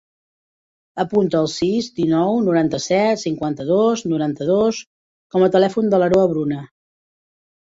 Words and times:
Apunta 1.01 1.41
el 1.41 1.49
sis, 1.55 1.89
dinou, 1.99 2.39
noranta-set, 2.47 3.21
cinquanta-dos, 3.25 4.05
noranta-dos 4.15 4.81
com 5.37 5.45
a 5.45 5.51
telèfon 5.57 5.93
de 5.93 6.01
l'Aroa 6.03 6.27
Bruna. 6.33 6.67